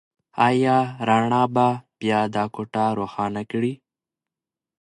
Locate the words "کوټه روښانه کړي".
2.55-3.73